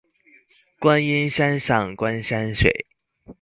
[0.79, 2.87] 观音山上观山水